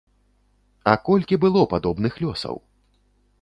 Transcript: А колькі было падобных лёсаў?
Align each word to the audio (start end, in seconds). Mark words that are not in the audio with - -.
А 0.91 0.95
колькі 1.09 1.39
было 1.43 1.61
падобных 1.75 2.19
лёсаў? 2.25 2.55